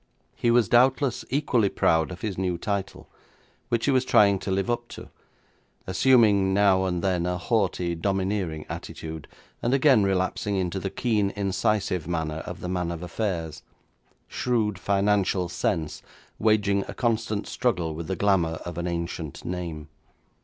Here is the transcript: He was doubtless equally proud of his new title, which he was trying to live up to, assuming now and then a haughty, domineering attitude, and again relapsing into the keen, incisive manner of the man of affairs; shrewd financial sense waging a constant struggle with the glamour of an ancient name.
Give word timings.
He 0.35 0.49
was 0.49 0.67
doubtless 0.67 1.23
equally 1.29 1.69
proud 1.69 2.09
of 2.09 2.21
his 2.21 2.35
new 2.35 2.57
title, 2.57 3.07
which 3.69 3.85
he 3.85 3.91
was 3.91 4.03
trying 4.03 4.39
to 4.39 4.49
live 4.49 4.67
up 4.67 4.87
to, 4.87 5.09
assuming 5.85 6.55
now 6.55 6.85
and 6.85 7.03
then 7.03 7.27
a 7.27 7.37
haughty, 7.37 7.93
domineering 7.93 8.65
attitude, 8.67 9.27
and 9.61 9.75
again 9.75 10.01
relapsing 10.01 10.55
into 10.55 10.79
the 10.79 10.89
keen, 10.89 11.29
incisive 11.35 12.07
manner 12.07 12.39
of 12.47 12.61
the 12.61 12.67
man 12.67 12.89
of 12.91 13.03
affairs; 13.03 13.61
shrewd 14.27 14.79
financial 14.79 15.47
sense 15.47 16.01
waging 16.39 16.83
a 16.87 16.95
constant 16.95 17.45
struggle 17.45 17.93
with 17.93 18.07
the 18.07 18.15
glamour 18.15 18.59
of 18.65 18.79
an 18.79 18.87
ancient 18.87 19.45
name. 19.45 19.87